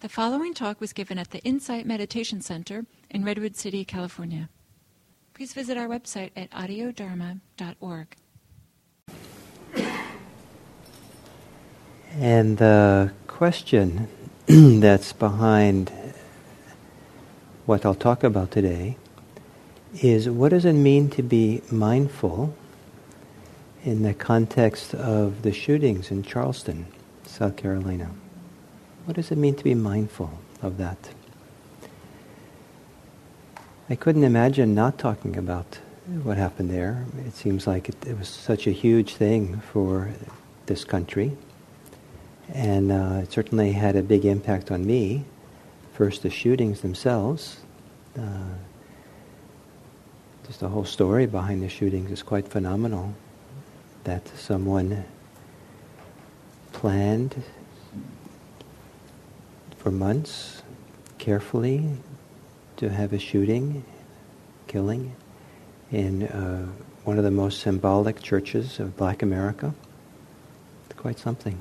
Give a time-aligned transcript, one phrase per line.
[0.00, 4.48] The following talk was given at the Insight Meditation Center in Redwood City, California.
[5.34, 8.16] Please visit our website at audiodharma.org.
[12.14, 14.08] And the question
[14.46, 15.92] that's behind
[17.66, 18.96] what I'll talk about today
[20.00, 22.54] is what does it mean to be mindful
[23.84, 26.86] in the context of the shootings in Charleston,
[27.26, 28.08] South Carolina?
[29.04, 30.30] What does it mean to be mindful
[30.62, 31.10] of that?
[33.88, 35.78] I couldn't imagine not talking about
[36.22, 37.06] what happened there.
[37.26, 40.10] It seems like it, it was such a huge thing for
[40.66, 41.36] this country.
[42.52, 45.24] And uh, it certainly had a big impact on me.
[45.92, 47.58] First, the shootings themselves.
[48.18, 48.22] Uh,
[50.46, 53.14] just the whole story behind the shootings is quite phenomenal.
[54.04, 55.04] That someone
[56.72, 57.42] planned
[59.80, 60.62] for months
[61.16, 61.88] carefully
[62.76, 63.82] to have a shooting,
[64.66, 65.16] killing,
[65.90, 66.66] in uh,
[67.04, 69.74] one of the most symbolic churches of black America.
[70.84, 71.58] It's quite something.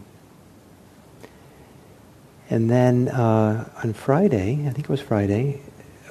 [2.50, 5.62] And then uh, on Friday, I think it was Friday,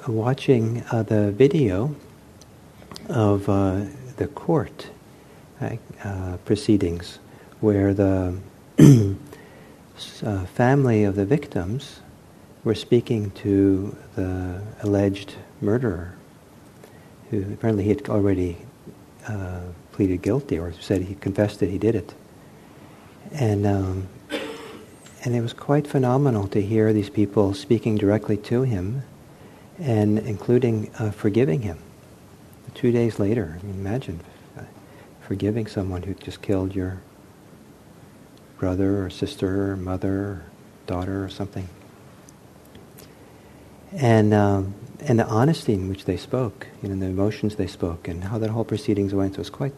[0.07, 1.95] uh, watching uh, the video
[3.07, 3.81] of uh,
[4.17, 4.87] the court
[5.61, 7.19] uh, proceedings
[7.59, 8.35] where the
[10.23, 12.01] uh, family of the victims
[12.63, 16.15] were speaking to the alleged murderer,
[17.29, 18.57] who apparently he had already
[19.91, 22.13] pleaded guilty or said he confessed that he did it.
[23.33, 24.07] And um,
[25.23, 29.03] and it was quite phenomenal to hear these people speaking directly to him
[29.77, 31.77] and including uh, forgiving him.
[32.73, 34.21] Two days later, imagine
[34.57, 34.61] uh,
[35.27, 37.01] forgiving someone who just killed your
[38.59, 40.43] brother or sister or mother or
[40.85, 41.67] daughter or something.
[43.93, 48.07] And, um, and the honesty in which they spoke, you know, the emotions they spoke,
[48.07, 49.73] and how that whole proceedings went was quite,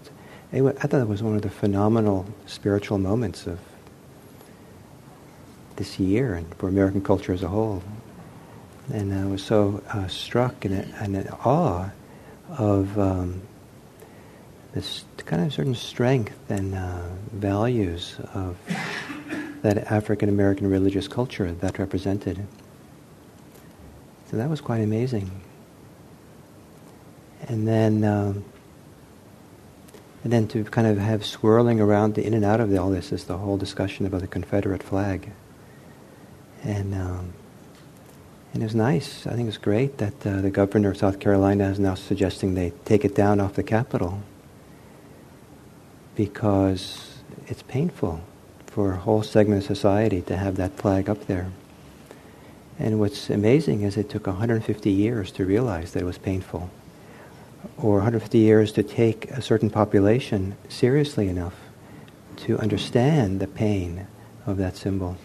[0.51, 3.59] I thought it was one of the phenomenal spiritual moments of
[5.77, 7.81] this year and for American culture as a whole.
[8.91, 11.89] And I was so uh, struck and, and in awe
[12.49, 13.41] of um,
[14.73, 17.01] this kind of certain strength and uh,
[17.31, 18.57] values of
[19.61, 22.45] that African American religious culture that represented.
[24.29, 25.29] So that was quite amazing.
[27.47, 28.45] And then, um,
[30.23, 33.11] and then to kind of have swirling around the in and out of all this
[33.11, 35.31] is the whole discussion about the Confederate flag
[36.63, 37.33] and um,
[38.53, 39.25] and it was nice.
[39.25, 42.71] I think it's great that uh, the governor of South Carolina is now suggesting they
[42.83, 44.21] take it down off the Capitol
[46.15, 48.21] because it's painful
[48.67, 51.51] for a whole segment of society to have that flag up there.
[52.79, 56.69] And what's amazing is it took 150 years to realize that it was painful,
[57.77, 61.53] or 150 years to take a certain population seriously enough
[62.37, 64.07] to understand the pain
[64.47, 65.17] of that symbol.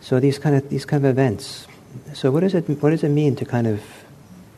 [0.00, 1.66] So these kind of these kind of events.
[2.14, 3.82] So what does it what does it mean to kind of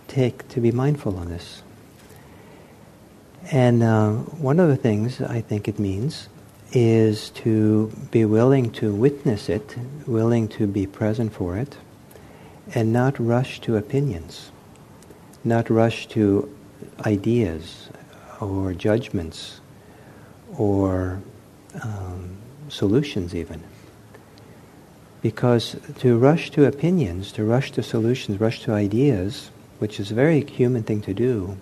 [0.06, 1.62] take to be mindful on this?
[3.52, 6.26] And uh, one of the things I think it means
[6.72, 9.76] is to be willing to witness it,
[10.06, 11.76] willing to be present for it,
[12.74, 14.50] and not rush to opinions,
[15.44, 16.48] not rush to
[17.04, 17.91] ideas
[18.41, 19.60] or judgments
[20.56, 21.20] or
[21.82, 22.38] um,
[22.70, 23.62] solutions even.
[25.20, 30.14] Because to rush to opinions, to rush to solutions, rush to ideas, which is a
[30.14, 31.58] very human thing to do,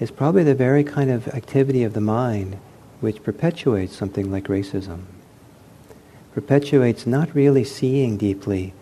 [0.00, 2.58] is probably the very kind of activity of the mind
[3.00, 5.02] which perpetuates something like racism.
[6.32, 8.72] Perpetuates not really seeing deeply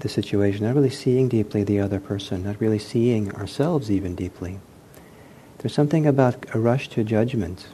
[0.00, 4.58] the situation, not really seeing deeply the other person, not really seeing ourselves even deeply.
[5.58, 7.66] There's something about a rush to judgment,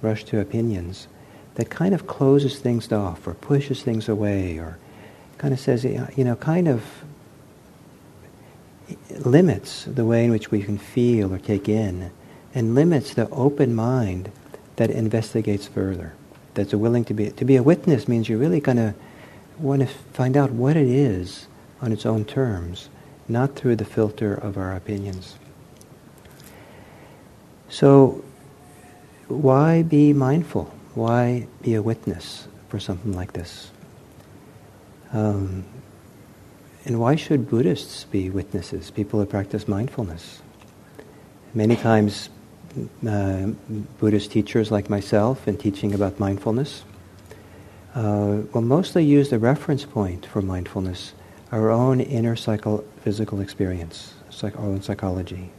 [0.00, 1.08] rush to opinions,
[1.56, 4.78] that kind of closes things off or pushes things away or
[5.38, 6.84] kind of says, you know, kind of
[9.24, 12.10] limits the way in which we can feel or take in,
[12.58, 14.32] and limits the open mind
[14.74, 16.12] that investigates further.
[16.54, 18.94] That's willing to be to be a witness means you're really going to
[19.60, 21.46] want to find out what it is
[21.80, 22.88] on its own terms,
[23.28, 25.36] not through the filter of our opinions.
[27.68, 28.24] So,
[29.28, 30.64] why be mindful?
[30.94, 33.70] Why be a witness for something like this?
[35.12, 35.64] Um,
[36.84, 40.42] and why should Buddhists be witnesses, people who practice mindfulness?
[41.54, 42.30] Many times,
[43.06, 43.46] uh,
[43.98, 46.84] Buddhist teachers like myself, in teaching about mindfulness,
[47.94, 51.12] uh, will mostly use the reference point for mindfulness,
[51.50, 55.50] our own inner psycho- physical experience, psych- our own psychology.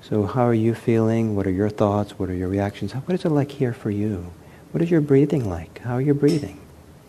[0.00, 1.36] So, how are you feeling?
[1.36, 2.18] What are your thoughts?
[2.18, 2.92] What are your reactions?
[2.92, 4.32] What is it like here for you?
[4.72, 5.78] What is your breathing like?
[5.80, 6.60] How are you breathing?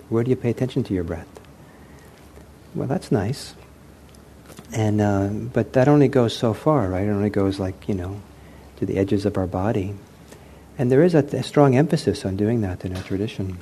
[0.10, 1.28] Where do you pay attention to your breath?
[2.76, 3.56] Well, that's nice.
[4.74, 7.06] And uh, but that only goes so far, right?
[7.08, 8.22] It only goes like you know
[8.78, 9.96] to the edges of our body,
[10.78, 13.58] and there is a, a strong emphasis on doing that in our tradition.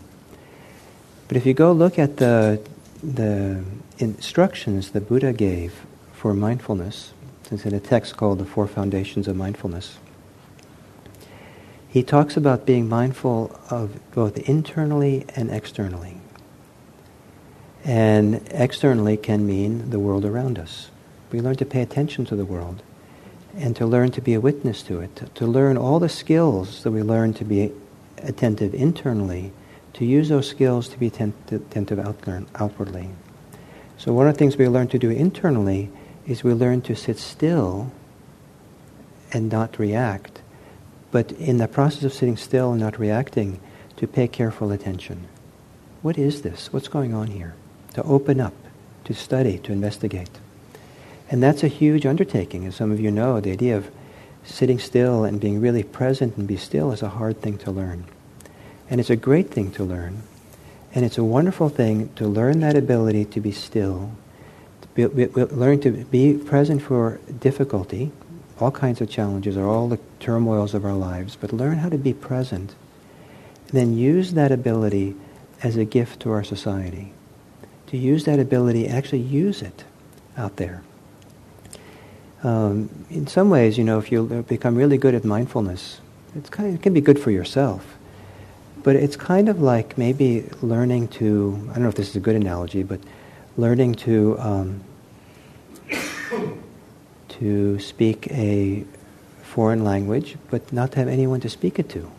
[1.28, 2.62] But if you go look at the
[3.04, 3.64] the
[3.98, 7.14] instructions the Buddha gave for mindfulness,
[7.52, 9.98] it's in a text called The Four Foundations of Mindfulness.
[11.90, 16.18] He talks about being mindful of both internally and externally.
[17.84, 20.90] And externally can mean the world around us.
[21.32, 22.84] We learn to pay attention to the world
[23.56, 26.84] and to learn to be a witness to it, to, to learn all the skills
[26.84, 27.72] that we learn to be
[28.18, 29.52] attentive internally,
[29.94, 32.00] to use those skills to be attentive
[32.56, 33.10] outwardly.
[33.98, 35.90] So one of the things we learn to do internally
[36.26, 37.92] is we learn to sit still
[39.34, 40.42] and not react,
[41.12, 43.60] but in the process of sitting still and not reacting,
[43.98, 45.28] to pay careful attention.
[46.02, 46.74] What is this?
[46.74, 47.54] What's going on here?
[47.94, 48.54] To open up,
[49.04, 50.32] to study, to investigate.
[51.32, 52.66] And that's a huge undertaking.
[52.66, 53.90] As some of you know, the idea of
[54.44, 58.06] sitting still and being really present and be still is a hard thing to learn.
[58.90, 60.22] And it's a great thing to learn.
[60.94, 64.12] And it's a wonderful thing to learn that ability to be still
[64.96, 68.12] we, we, we learn to be present for difficulty,
[68.60, 71.98] all kinds of challenges or all the turmoils of our lives, but learn how to
[71.98, 72.76] be present.
[73.68, 75.16] And then use that ability
[75.64, 77.14] as a gift to our society.
[77.88, 79.84] To use that ability, actually use it
[80.38, 80.84] out there.
[82.44, 86.00] Um, in some ways, you know, if you become really good at mindfulness,
[86.36, 87.98] it's kind of, it can be good for yourself.
[88.84, 92.20] But it's kind of like maybe learning to, I don't know if this is a
[92.20, 93.00] good analogy, but
[93.58, 94.84] learning to um,
[97.30, 98.86] to speak a
[99.44, 102.10] foreign language, but not to have anyone to speak it to.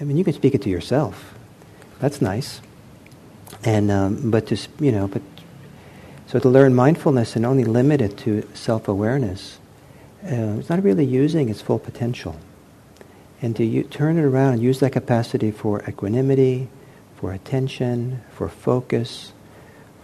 [0.00, 1.34] I mean, you can speak it to yourself.
[2.00, 2.60] That's nice.
[3.64, 5.22] And um, but to you know, but
[6.28, 9.58] so to learn mindfulness and only limit it to self-awareness,
[10.24, 12.38] uh, it's not really using its full potential.
[13.40, 16.68] And to u- turn it around and use that capacity for equanimity,
[17.16, 19.32] for attention, for focus,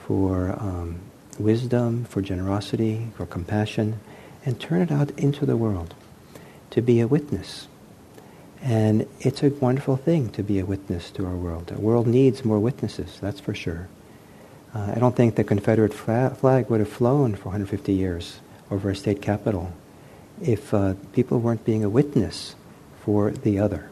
[0.06, 1.00] for um,
[1.38, 4.00] wisdom, for generosity, for compassion,
[4.46, 5.94] and turn it out into the world
[6.70, 7.68] to be a witness.
[8.62, 11.66] And it's a wonderful thing to be a witness to our world.
[11.66, 13.88] The world needs more witnesses, that's for sure.
[14.74, 18.40] Uh, I don't think the Confederate flag would have flown for 150 years
[18.70, 19.72] over a state capital
[20.42, 22.56] if uh, people weren't being a witness
[23.04, 23.88] for the other.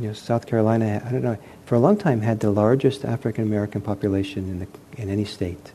[0.00, 3.44] You know, South Carolina, I don't know, for a long time had the largest African
[3.44, 4.68] American population in, the,
[5.00, 5.72] in any state.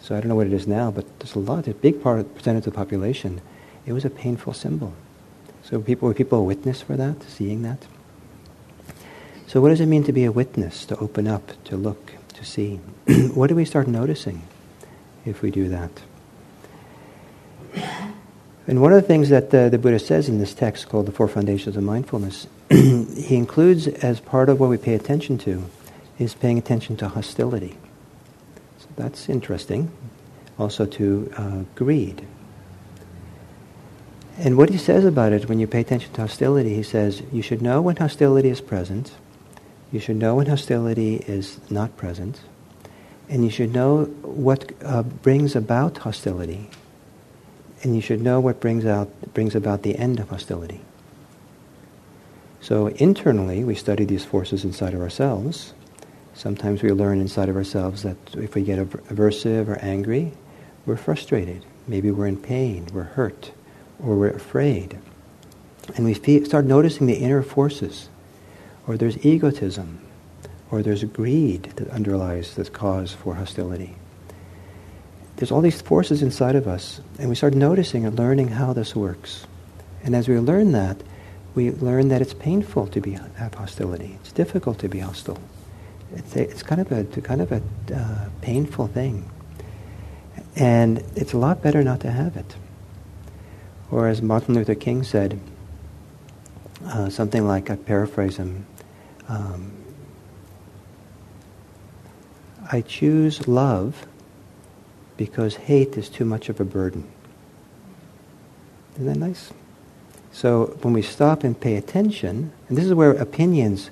[0.00, 2.20] So I don't know what it is now, but there's a lot, a big part
[2.20, 3.42] of percentage of the population.
[3.84, 4.94] It was a painful symbol.
[5.62, 7.84] So people were people a witness for that, seeing that.
[9.46, 12.44] So what does it mean to be a witness, to open up, to look, to
[12.44, 12.76] see?
[13.34, 14.42] what do we start noticing
[15.24, 15.90] if we do that?
[18.66, 21.12] And one of the things that uh, the Buddha says in this text called the
[21.12, 25.64] Four Foundations of Mindfulness he includes as part of what we pay attention to
[26.18, 27.76] is paying attention to hostility.
[28.78, 29.90] So that's interesting.
[30.58, 32.26] Also to uh, greed.
[34.36, 37.42] And what he says about it when you pay attention to hostility, he says you
[37.42, 39.12] should know when hostility is present,
[39.92, 42.40] you should know when hostility is not present,
[43.28, 46.68] and you should know what uh, brings about hostility,
[47.82, 50.80] and you should know what brings out brings about the end of hostility.
[52.60, 55.72] So internally, we study these forces inside of ourselves.
[56.34, 60.32] Sometimes we learn inside of ourselves that if we get aversive or angry,
[60.86, 61.64] we're frustrated.
[61.86, 63.52] Maybe we're in pain, we're hurt,
[64.02, 64.98] or we're afraid.
[65.96, 66.14] And we
[66.44, 68.08] start noticing the inner forces.
[68.88, 70.00] Or there's egotism,
[70.70, 73.94] or there's greed that underlies this cause for hostility.
[75.36, 78.96] There's all these forces inside of us, and we start noticing and learning how this
[78.96, 79.46] works.
[80.02, 80.96] And as we learn that,
[81.54, 84.18] we learn that it's painful to be have hostility.
[84.22, 85.38] It's difficult to be hostile.
[86.14, 87.62] It's, a, it's kind of a kind of a
[87.94, 89.28] uh, painful thing,
[90.56, 92.56] and it's a lot better not to have it.
[93.90, 95.38] Or as Martin Luther King said,
[96.86, 98.66] uh, something like I paraphrase him.
[99.28, 99.72] Um,
[102.70, 104.06] I choose love
[105.16, 107.06] because hate is too much of a burden.
[108.94, 109.52] Isn't that nice?
[110.32, 113.90] So when we stop and pay attention, and this is where opinions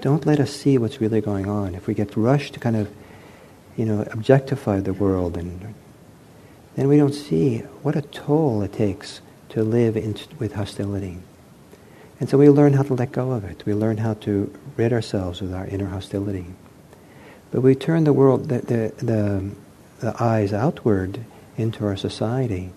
[0.00, 1.74] don't let us see what's really going on.
[1.74, 2.90] If we get rushed to kind of,
[3.76, 5.74] you know, objectify the world, and
[6.76, 9.20] then we don't see what a toll it takes
[9.50, 11.18] to live in, with hostility.
[12.22, 13.66] And so we learn how to let go of it.
[13.66, 16.46] We learn how to rid ourselves of our inner hostility.
[17.50, 19.50] But we turn the world, the, the, the,
[19.98, 21.24] the eyes outward
[21.56, 22.70] into our society.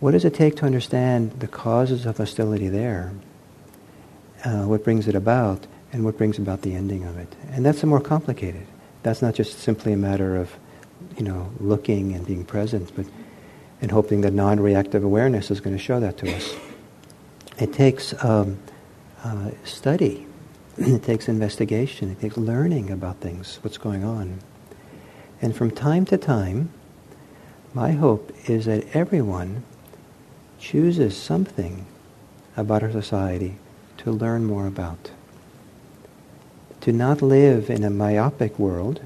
[0.00, 3.12] What does it take to understand the causes of hostility there?
[4.42, 5.66] Uh, what brings it about?
[5.92, 7.36] And what brings about the ending of it?
[7.50, 8.66] And that's more complicated.
[9.02, 10.50] That's not just simply a matter of,
[11.18, 13.04] you know, looking and being present, but
[13.82, 16.56] and hoping that non-reactive awareness is going to show that to us.
[17.58, 18.58] It takes um,
[19.24, 20.26] uh, study.
[20.76, 22.10] it takes investigation.
[22.10, 24.40] It takes learning about things, what's going on.
[25.40, 26.70] And from time to time,
[27.72, 29.62] my hope is that everyone
[30.58, 31.86] chooses something
[32.56, 33.56] about our society
[33.98, 35.10] to learn more about.
[36.82, 39.00] To not live in a myopic world,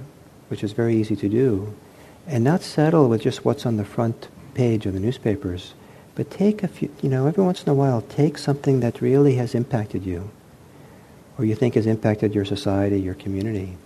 [0.49, 1.75] which is very easy to do,
[2.26, 5.75] and not settle with just what's on the front page of the newspapers,
[6.14, 9.37] but take a few, you know, every once in a while, take something that really
[9.37, 10.31] has impacted you,
[11.38, 13.76] or you think has impacted your society, your community,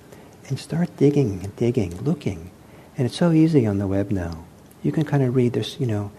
[0.49, 2.51] and start digging and digging, looking.
[2.97, 4.45] And it's so easy on the web now.
[4.83, 6.11] You can kind of read this, you know.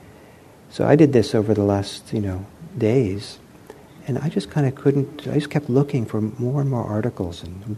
[0.69, 2.45] So I did this over the last, you know,
[2.77, 3.39] days,
[4.07, 7.43] and I just kind of couldn't, I just kept looking for more and more articles
[7.43, 7.77] and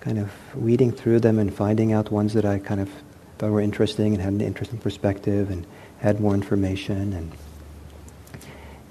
[0.00, 2.90] kind of weeding through them and finding out ones that I kind of
[3.38, 5.66] thought were interesting and had an interesting perspective and
[5.98, 7.32] had more information and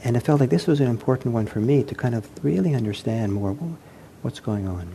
[0.04, 2.76] and I felt like this was an important one for me to kind of really
[2.76, 3.54] understand more
[4.22, 4.90] what's going on.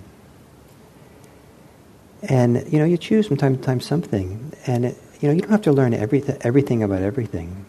[2.22, 5.40] And you know, you choose from time to time something, and it, you know, you
[5.40, 7.64] don't have to learn everything, everything about everything,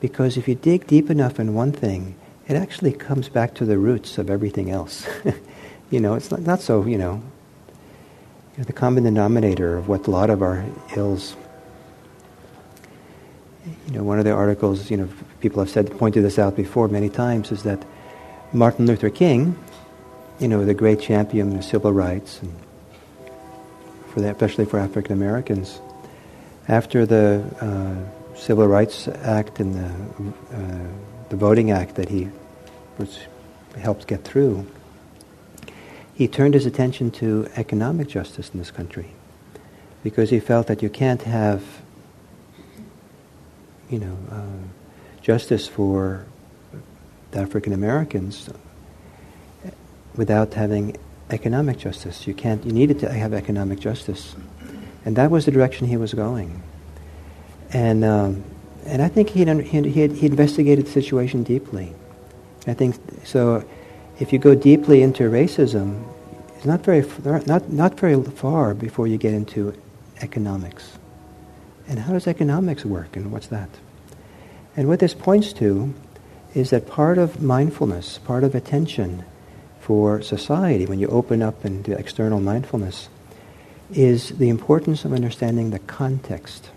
[0.00, 2.16] because if you dig deep enough in one thing,
[2.48, 5.06] it actually comes back to the roots of everything else.
[5.90, 7.22] you know, it's not, not so, you know,
[8.54, 10.64] you know, the common denominator of what a lot of our
[10.96, 11.34] ills.
[13.86, 15.08] You know, one of the articles, you know,
[15.40, 17.84] people have said, pointed this out before many times, is that
[18.52, 19.58] Martin Luther King,
[20.38, 22.54] you know, the great champion of civil rights, and
[24.10, 25.80] for especially for African Americans,
[26.68, 30.86] after the uh, Civil Rights Act and the, uh,
[31.28, 32.28] the Voting Act that he
[32.98, 33.18] was
[33.76, 34.64] helped get through,
[36.14, 39.10] he turned his attention to economic justice in this country
[40.02, 41.64] because he felt that you can't have,
[43.90, 46.24] you know, uh, justice for
[47.32, 48.48] African Americans
[50.14, 50.96] without having
[51.30, 52.26] economic justice.
[52.26, 52.64] You can't.
[52.64, 54.36] You needed to have economic justice,
[55.04, 56.62] and that was the direction he was going.
[57.72, 58.44] And um,
[58.86, 61.92] and I think he he he investigated the situation deeply.
[62.66, 63.64] I think so
[64.20, 66.04] if you go deeply into racism,
[66.56, 67.04] it's not very,
[67.46, 69.74] not, not very far before you get into
[70.20, 70.98] economics.
[71.88, 73.68] And how does economics work, and what's that?
[74.76, 75.92] And what this points to
[76.54, 79.24] is that part of mindfulness, part of attention
[79.80, 83.08] for society, when you open up into external mindfulness,
[83.92, 86.70] is the importance of understanding the context.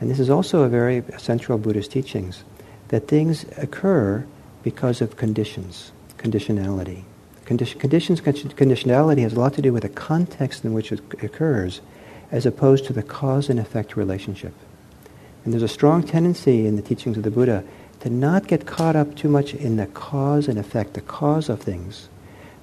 [0.00, 2.44] And this is also a very central Buddhist teachings,
[2.88, 4.24] that things occur
[4.62, 5.90] because of conditions
[6.22, 7.02] conditionality.
[7.44, 11.80] Condition, conditions, conditionality has a lot to do with the context in which it occurs
[12.30, 14.54] as opposed to the cause and effect relationship.
[15.44, 17.64] And there's a strong tendency in the teachings of the Buddha
[18.00, 21.60] to not get caught up too much in the cause and effect, the cause of
[21.60, 22.08] things,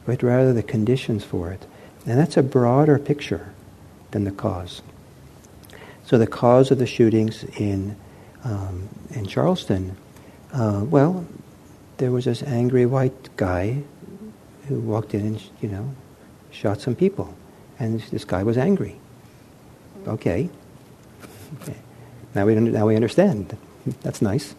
[0.05, 1.65] but rather the conditions for it.
[2.05, 3.53] And that's a broader picture
[4.11, 4.81] than the cause.
[6.05, 7.95] So the cause of the shootings in,
[8.43, 9.95] um, in Charleston,
[10.53, 11.25] uh, well,
[11.99, 13.83] there was this angry white guy
[14.67, 15.93] who walked in and, you know,
[16.49, 17.35] shot some people.
[17.77, 18.99] And this guy was angry.
[20.07, 20.49] Okay.
[21.61, 21.75] okay.
[22.35, 23.57] Now, we, now we understand.
[24.01, 24.53] That's nice.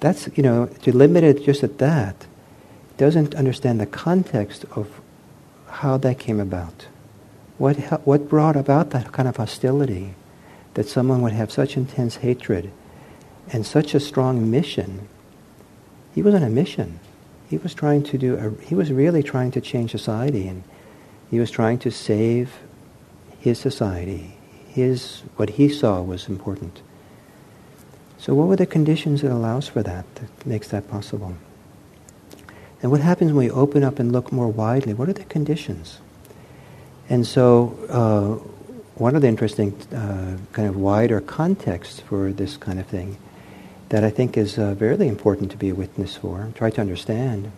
[0.00, 2.26] That's, you know, to limit it just at that
[2.98, 5.00] doesn't understand the context of
[5.66, 6.86] how that came about.
[7.56, 10.14] What, what brought about that kind of hostility
[10.74, 12.70] that someone would have such intense hatred
[13.50, 15.08] and such a strong mission
[16.14, 17.00] he was on a mission.
[17.50, 20.62] He was trying to do, a, he was really trying to change society and
[21.30, 22.52] he was trying to save
[23.40, 24.36] his society.
[24.68, 26.80] His, what he saw was important.
[28.18, 31.36] So what were the conditions that allows for that, that makes that possible?
[32.80, 34.94] And what happens when we open up and look more widely?
[34.94, 35.98] What are the conditions?
[37.08, 38.48] And so uh,
[38.94, 43.16] one of the interesting uh, kind of wider contexts for this kind of thing
[43.94, 47.52] that I think is uh, very important to be a witness for, try to understand,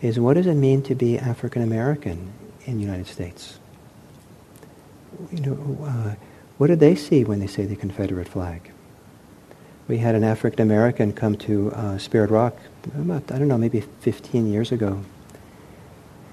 [0.00, 2.32] is what does it mean to be African American
[2.66, 3.58] in the United States.
[5.32, 6.14] You know, uh,
[6.58, 8.70] what do they see when they say the Confederate flag?
[9.88, 12.54] We had an African American come to uh, Spirit Rock
[12.96, 15.02] about, I don't know, maybe 15 years ago.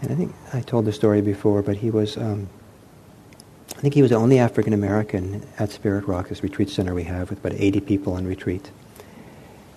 [0.03, 2.48] And I think I told the story before, but he was, um,
[3.75, 7.06] I think he was the only African American at Spirit Rock, this retreat center we
[7.06, 8.70] have with about 80 people on retreat.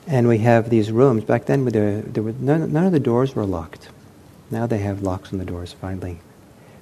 [0.06, 1.24] And we have these rooms.
[1.24, 3.88] Back then, there, there were none, none of the doors were locked.
[4.50, 6.18] Now they have locks on the doors, finally.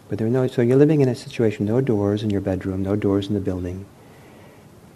[0.09, 2.83] But there are no, so you're living in a situation, no doors in your bedroom,
[2.83, 3.87] no doors in the building.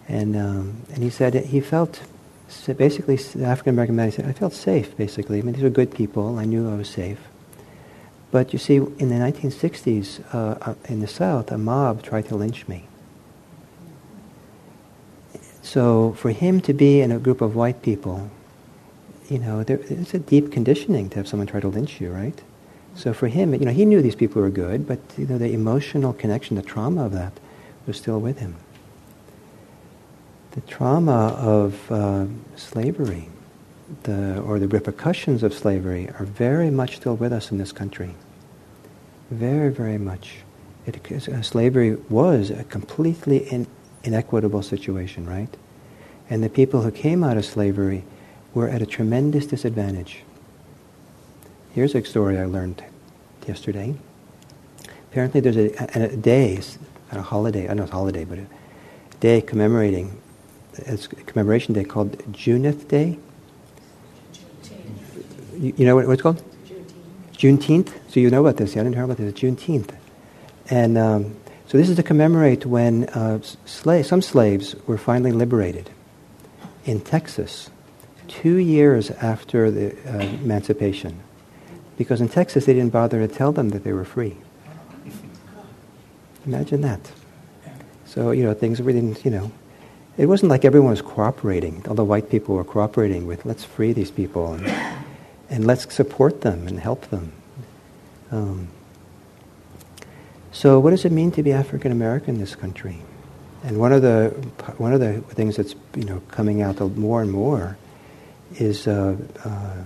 [0.09, 2.00] And, um, and he said he felt,
[2.76, 5.38] basically, the African American man, he said, I felt safe, basically.
[5.38, 6.38] I mean, these were good people.
[6.38, 7.21] I knew I was safe.
[8.31, 12.35] But you see, in the 1960s, uh, uh, in the South, a mob tried to
[12.35, 12.88] lynch me.
[15.64, 18.30] So for him to be in a group of white people,
[19.30, 22.38] you know, there, it's a deep conditioning to have someone try to lynch you, right?
[22.94, 25.52] So for him, you know, he knew these people were good, but you know, the
[25.52, 27.33] emotional connection, the trauma of that,
[27.87, 28.56] was still with him.
[30.50, 33.30] The trauma of uh, slavery,
[34.02, 38.14] the, or the repercussions of slavery, are very much still with us in this country.
[39.30, 40.37] Very, very much.
[40.87, 43.66] It, uh, slavery was a completely in,
[44.04, 45.49] inequitable situation, right?
[46.30, 48.04] And the people who came out of slavery
[48.54, 50.23] were at a tremendous disadvantage.
[51.73, 52.84] Here's a story I learned
[53.49, 53.96] yesterday.
[55.11, 56.61] Apparently, there's a, a, a day,
[57.11, 58.46] a holiday, I don't know it's a holiday, but a
[59.20, 60.20] day commemorating,
[60.78, 63.18] it's a commemoration day called Juneth Day.
[65.56, 66.42] You, you know what, what, it's called?
[67.37, 67.84] Juneteenth.
[67.84, 67.92] Juneteenth.
[68.08, 68.75] So you know about this.
[68.75, 69.30] Yeah, I didn't hear about this.
[69.30, 69.94] It's Juneteenth.
[70.70, 75.90] And um, so this is to commemorate when uh, slave, some slaves were finally liberated
[76.85, 77.71] in Texas,
[78.28, 81.18] two years after the uh, emancipation.
[81.97, 84.37] Because in Texas, they didn't bother to tell them that they were free.
[86.47, 87.00] Imagine that.
[88.04, 89.50] So, you know, things really didn't, you know,
[90.16, 91.85] it wasn't like everyone was cooperating.
[91.88, 94.67] All the white people were cooperating with, let's free these people and,
[95.49, 97.32] and let's support them and help them.
[98.30, 98.69] Um,
[100.54, 102.99] so, what does it mean to be African American in this country?
[103.64, 104.28] And one of the
[104.78, 107.76] one of the things that's you know coming out more and more
[108.54, 109.82] is uh, uh,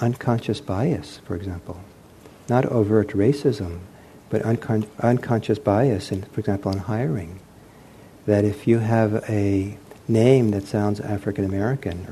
[0.00, 1.80] unconscious bias, for example,
[2.50, 3.78] not overt racism,
[4.28, 7.40] but uncon- unconscious bias, in, for example, in hiring.
[8.26, 12.06] That if you have a name that sounds African American,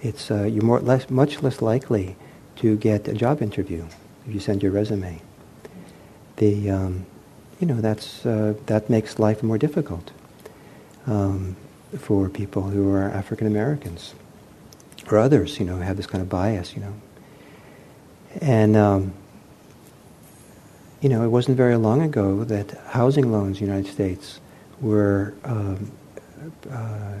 [0.00, 2.14] it's uh, you're more less, much less likely
[2.56, 3.84] to get a job interview
[4.28, 5.20] if you send your resume.
[6.36, 7.06] The um,
[7.60, 10.10] you know, that's, uh, that makes life more difficult
[11.06, 11.56] um,
[11.98, 14.14] for people who are African Americans
[15.10, 16.94] or others, you know, who have this kind of bias, you know.
[18.40, 19.12] And, um,
[21.00, 24.40] you know, it wasn't very long ago that housing loans in the United States
[24.80, 25.90] were, um,
[26.70, 27.14] uh,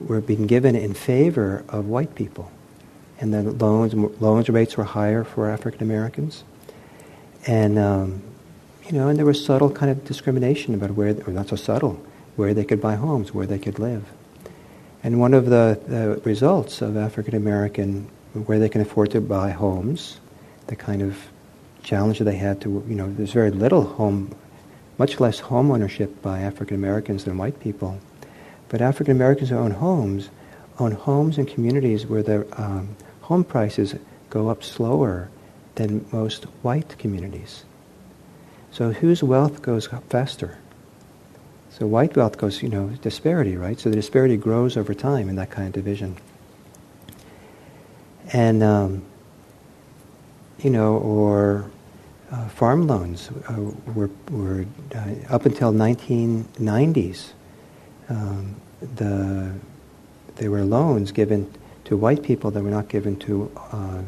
[0.00, 2.50] were being given in favor of white people.
[3.20, 6.42] And the loans, loans rates were higher for African Americans.
[7.46, 8.22] And um,
[8.86, 12.02] you know, and there was subtle kind of discrimination about where, or not so subtle,
[12.36, 14.04] where they could buy homes, where they could live.
[15.02, 19.50] And one of the, the results of African American, where they can afford to buy
[19.50, 20.20] homes,
[20.66, 21.18] the kind of
[21.82, 24.34] challenge that they had to, you know, there's very little home,
[24.98, 27.98] much less home ownership by African Americans than white people.
[28.68, 30.30] But African Americans who own homes
[30.78, 33.94] own homes in communities where the um, home prices
[34.30, 35.28] go up slower
[35.76, 37.64] than most white communities.
[38.74, 40.58] So whose wealth goes up faster?
[41.70, 43.78] So white wealth goes, you know, disparity, right?
[43.78, 46.16] So the disparity grows over time in that kind of division.
[48.32, 49.04] And, um,
[50.58, 51.70] you know, or
[52.32, 53.60] uh, farm loans uh,
[53.94, 57.30] were, were uh, up until 1990s,
[58.08, 58.56] um,
[58.96, 59.54] the,
[60.34, 61.48] they were loans given
[61.84, 64.02] to white people that were not given to uh,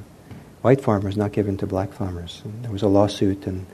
[0.63, 2.43] white farmers, not given to black farmers.
[2.45, 3.65] And there was a lawsuit and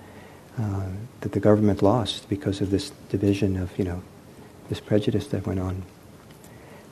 [0.59, 0.87] uh,
[1.21, 4.03] that the government lost because of this division of, you know,
[4.69, 5.83] this prejudice that went on.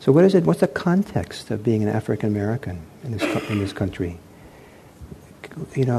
[0.01, 3.59] So what is it, what's the context of being an African American in this, in
[3.59, 4.19] this country?
[5.75, 5.99] You know,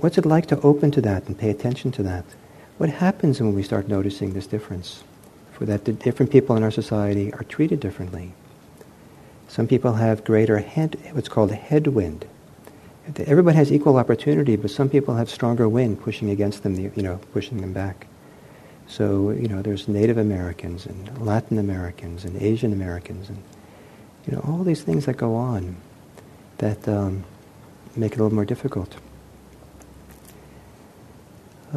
[0.00, 2.24] what's it like to open to that and pay attention to that?
[2.78, 5.02] What happens when we start noticing this difference?
[5.52, 8.32] For that the different people in our society are treated differently.
[9.48, 12.26] Some people have greater head, what's called headwind
[13.16, 17.18] everybody has equal opportunity, but some people have stronger wind pushing against them, you know,
[17.32, 18.06] pushing them back.
[18.86, 23.42] So, you know, there's Native Americans and Latin Americans and Asian Americans and,
[24.26, 25.76] you know, all these things that go on
[26.58, 27.24] that um,
[27.96, 28.96] make it a little more difficult.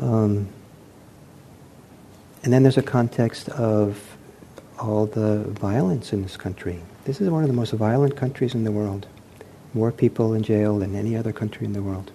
[0.01, 0.47] Um,
[2.43, 4.17] and then there's a context of
[4.79, 6.79] all the violence in this country.
[7.05, 9.05] This is one of the most violent countries in the world.
[9.73, 12.11] More people in jail than any other country in the world.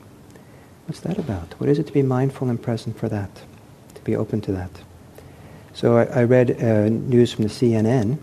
[0.87, 1.55] What's that about?
[1.59, 3.31] What is it to be mindful and present for that?
[3.95, 4.71] To be open to that?
[5.75, 8.19] So I, I read uh, news from the CNN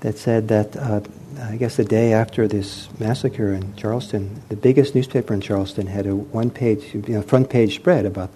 [0.00, 1.00] that said that uh,
[1.40, 6.06] I guess the day after this massacre in Charleston, the biggest newspaper in Charleston had
[6.06, 8.30] a one-page, you know, front-page spread about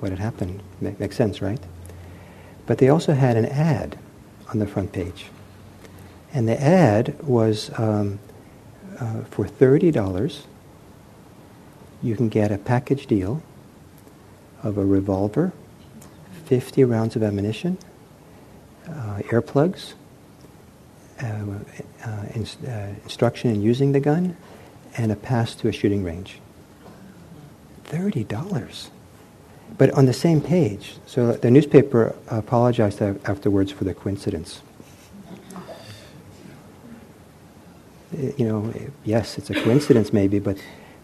[0.00, 0.62] what had happened.
[0.80, 1.60] Makes sense, right?
[2.66, 3.98] But they also had an ad
[4.52, 5.26] on the front page,
[6.32, 8.18] and the ad was um,
[8.98, 10.46] uh, for thirty dollars.
[12.02, 13.42] You can get a package deal
[14.62, 15.52] of a revolver,
[16.44, 17.78] fifty rounds of ammunition,
[18.88, 19.94] uh, earplugs
[21.22, 21.26] uh,
[22.06, 24.36] uh, uh, instruction in using the gun,
[24.96, 26.40] and a pass to a shooting range.
[27.84, 28.90] Thirty dollars.
[29.76, 34.62] But on the same page, so the newspaper apologized afterwards for the coincidence.
[38.16, 38.72] You know,
[39.04, 40.56] yes, it's a coincidence maybe, but,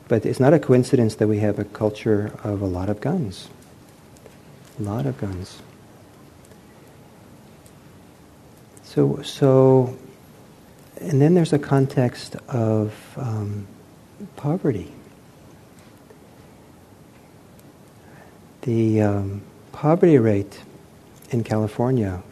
[0.09, 3.49] but it's not a coincidence that we have a culture of a lot of guns.
[4.79, 5.61] A lot of guns.
[8.83, 9.97] So, so
[10.99, 13.67] and then there's a context of um,
[14.37, 14.93] poverty.
[18.63, 20.63] The um, poverty rate
[21.31, 22.23] in California,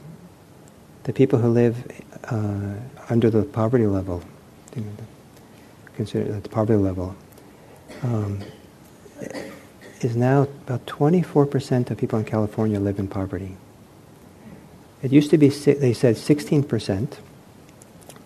[1.05, 1.85] the people who live
[2.25, 2.75] uh,
[3.11, 4.23] under the poverty level,
[4.81, 4.91] know,
[5.97, 7.15] consider the poverty level,
[8.03, 8.41] um,
[10.01, 13.57] is now about 24% of people in California live in poverty.
[15.03, 17.19] It used to be, they said 16%,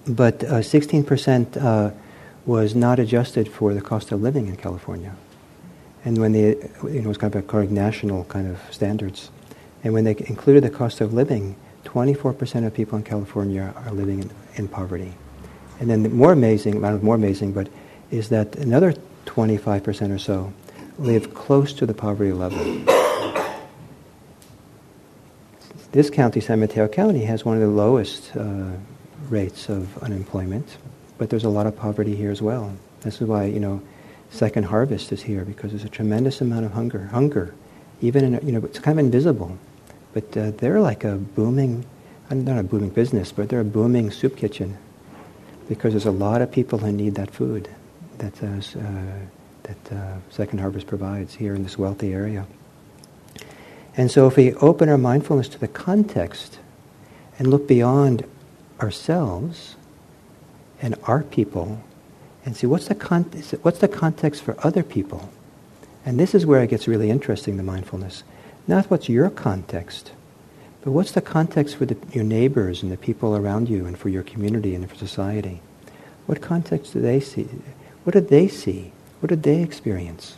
[0.07, 1.91] but uh, 16% uh,
[2.45, 5.17] was not adjusted for the cost of living in California.
[6.05, 9.31] And when they, you know, it was kind of according national kind of standards.
[9.83, 14.21] And when they included the cost of living, 24% of people in California are living
[14.21, 15.13] in, in poverty.
[15.81, 17.69] And then the more amazing, not more amazing, but
[18.11, 18.95] is that another
[19.27, 20.53] 25% or so
[20.99, 22.59] live close to the poverty level.
[25.93, 28.71] This county, San Mateo County, has one of the lowest uh,
[29.29, 30.77] rates of unemployment,
[31.19, 32.75] but there's a lot of poverty here as well.
[33.01, 33.81] This is why, you know,
[34.31, 37.07] Second Harvest is here because there's a tremendous amount of hunger.
[37.07, 37.55] Hunger,
[38.01, 39.57] even in, you know, it's kind of invisible,
[40.12, 41.85] but uh, they're like a booming,
[42.31, 44.77] not a booming business, but they're a booming soup kitchen
[45.68, 47.68] because there's a lot of people who need that food
[48.18, 48.61] that, uh,
[49.62, 52.46] that uh, Second Harvest provides here in this wealthy area.
[53.96, 56.59] And so if we open our mindfulness to the context
[57.38, 58.24] and look beyond
[58.81, 59.76] ourselves
[60.81, 61.83] and our people
[62.44, 63.24] and see what's the, con-
[63.62, 65.31] what's the context for other people.
[66.05, 68.22] And this is where it gets really interesting, the mindfulness.
[68.68, 70.12] Not what's your context,
[70.83, 74.09] but what's the context for the, your neighbors and the people around you and for
[74.09, 75.61] your community and for society?
[76.27, 77.49] What context do they see?
[78.05, 78.93] What do they see?
[79.21, 80.37] What do they experience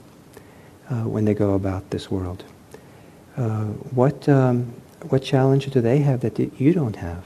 [0.91, 2.45] uh, when they go about this world?
[3.37, 4.75] Uh, what, um,
[5.09, 7.25] what challenges do they have that you don't have?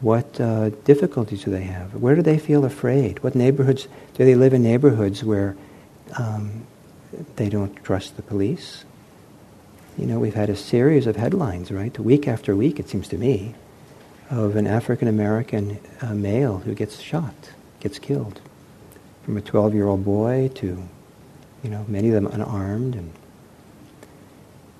[0.00, 1.94] What uh, difficulties do they have?
[1.94, 3.22] Where do they feel afraid?
[3.22, 4.62] What neighborhoods do they live in?
[4.62, 5.56] Neighborhoods where
[6.18, 6.66] um,
[7.36, 8.84] they don't trust the police.
[9.96, 13.18] You know, we've had a series of headlines, right, week after week, it seems to
[13.18, 13.54] me,
[14.30, 17.34] of an African American uh, male who gets shot,
[17.80, 18.40] gets killed,
[19.24, 20.82] from a 12-year-old boy to,
[21.62, 23.12] you know, many of them unarmed and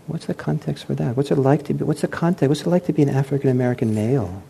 [0.07, 1.16] What's the context for that?
[1.16, 1.83] What's it like to be?
[1.83, 2.50] What's the context?
[2.50, 4.42] What's it like to be an African American male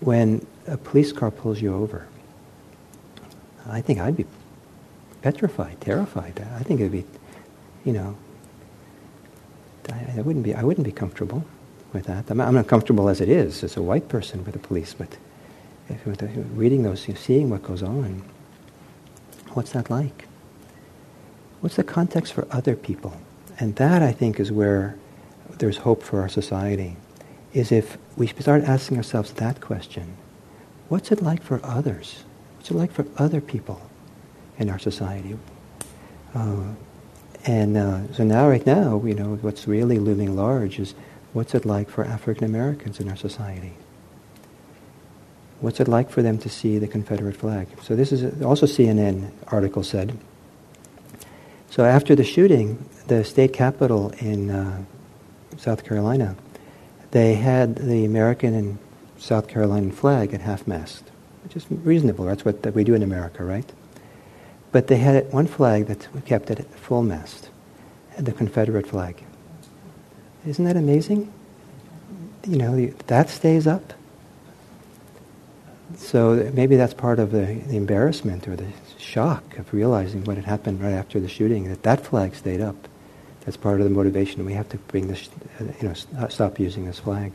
[0.00, 2.06] when a police car pulls you over.
[3.68, 4.26] I think I'd be
[5.22, 6.44] petrified, terrified.
[6.56, 7.04] I think it'd be,
[7.84, 8.16] you know,
[9.90, 10.54] I, I wouldn't be.
[10.54, 11.44] I wouldn't be comfortable
[11.92, 12.30] with that.
[12.30, 15.16] I'm, I'm not comfortable as it is as a white person with the police, but
[15.88, 18.22] if, with the, reading those, seeing what goes on,
[19.54, 20.26] what's that like?
[21.60, 23.16] What's the context for other people?
[23.58, 24.96] And that, I think, is where
[25.58, 26.96] there's hope for our society
[27.52, 30.16] is if we start asking ourselves that question
[30.88, 32.24] what's it like for others?
[32.56, 33.80] What's it like for other people
[34.58, 35.36] in our society?
[36.34, 36.64] Uh,
[37.46, 40.94] and uh, so now, right now, you know, what's really looming large is
[41.32, 43.72] what's it like for African Americans in our society?
[45.60, 47.68] What's it like for them to see the Confederate flag?
[47.82, 50.16] So this is also CNN article said.
[51.70, 54.82] So after the shooting, the state capitol in uh,
[55.56, 56.36] South Carolina
[57.10, 58.78] they had the American and
[59.18, 61.04] South Carolinian flag at half-mast,
[61.42, 62.24] which is reasonable.
[62.24, 63.70] That's what that we do in America, right?
[64.72, 67.50] But they had one flag that we kept at full mast,
[68.18, 69.24] the Confederate flag.
[70.46, 71.32] Isn't that amazing?
[72.46, 73.92] You know, that stays up.
[75.96, 80.46] So maybe that's part of the, the embarrassment or the shock of realizing what had
[80.46, 82.76] happened right after the shooting, that that flag stayed up.
[83.44, 84.44] That's part of the motivation.
[84.44, 85.28] We have to bring this,
[85.60, 87.32] uh, you know, uh, stop using this flag.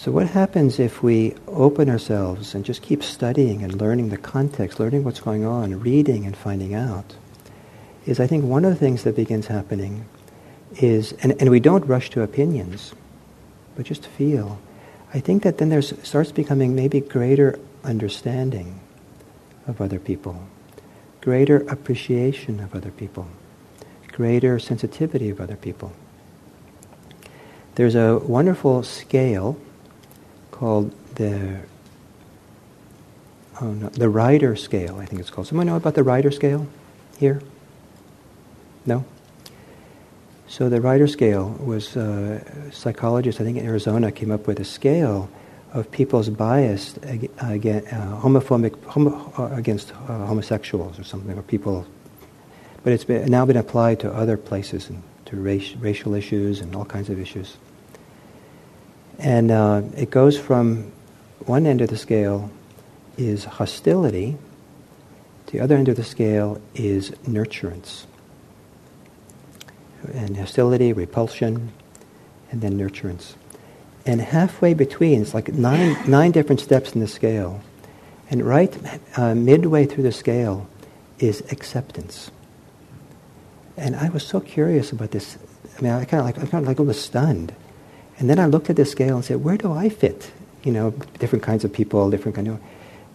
[0.00, 4.80] So, what happens if we open ourselves and just keep studying and learning the context,
[4.80, 7.16] learning what's going on, reading and finding out?
[8.06, 10.06] Is I think one of the things that begins happening
[10.76, 12.94] is, and, and we don't rush to opinions,
[13.76, 14.58] but just feel.
[15.12, 18.80] I think that then there starts becoming maybe greater understanding
[19.66, 20.48] of other people,
[21.20, 23.28] greater appreciation of other people,
[24.12, 25.92] greater sensitivity of other people.
[27.74, 29.60] There's a wonderful scale
[30.60, 31.58] called the
[33.62, 34.98] oh no, the Rider scale.
[35.00, 35.46] I think it's called.
[35.46, 36.66] Someone know about the Rider scale
[37.18, 37.40] here?
[38.84, 39.04] No.
[40.48, 42.42] So the Rider scale was uh,
[42.72, 45.30] psychologists, I think in Arizona, came up with a scale
[45.72, 46.98] of people's bias
[47.38, 51.86] against, uh, homophobic homo, uh, against uh, homosexuals or something, or people.
[52.82, 56.74] But it's been, now been applied to other places and to race, racial issues and
[56.74, 57.56] all kinds of issues.
[59.20, 60.90] And uh, it goes from
[61.40, 62.50] one end of the scale
[63.18, 64.38] is hostility,
[65.48, 68.06] the other end of the scale is nurturance.
[70.14, 71.72] And hostility, repulsion,
[72.50, 73.34] and then nurturance.
[74.06, 77.60] And halfway between, it's like nine, nine different steps in the scale.
[78.30, 78.74] And right
[79.18, 80.66] uh, midway through the scale
[81.18, 82.30] is acceptance.
[83.76, 85.36] And I was so curious about this.
[85.78, 87.54] I mean, I kind of like I kind of like was stunned.
[88.20, 90.30] And then I looked at the scale and said, where do I fit?
[90.62, 92.60] You know, different kinds of people, different kind of.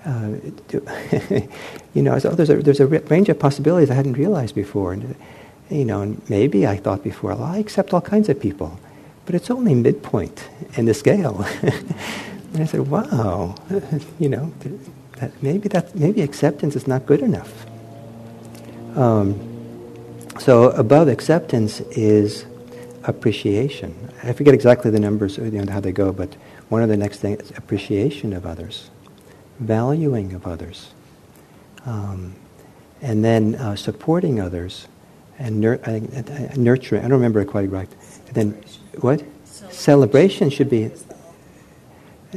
[0.04, 1.42] Uh,
[1.94, 4.56] you know, I said, oh, there's a, there's a range of possibilities I hadn't realized
[4.56, 4.94] before.
[4.94, 5.16] And,
[5.70, 8.80] you know, and maybe I thought before, well, I accept all kinds of people,
[9.28, 11.46] but it's only midpoint in the scale.
[11.62, 13.56] and I said, wow,
[14.20, 14.52] you know,
[15.18, 17.66] that maybe that maybe acceptance is not good enough.
[18.96, 19.40] Um,
[20.40, 22.46] so above acceptance is
[23.08, 24.10] appreciation.
[24.24, 26.36] I forget exactly the numbers, you know, how they go, but
[26.70, 28.90] one of the next things is appreciation of others,
[29.60, 30.92] valuing of others,
[31.86, 32.36] um,
[33.02, 34.88] and then uh, supporting others,
[35.38, 37.04] and nur- I, I, nurturing.
[37.04, 37.90] I don't remember it quite right.
[38.28, 38.64] And then
[39.02, 39.24] what?
[39.46, 39.72] Celebration.
[39.72, 40.86] celebration should be.